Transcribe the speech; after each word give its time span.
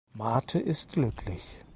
Marthe 0.15 0.55
ist 0.59 0.93
glücklich. 0.93 1.43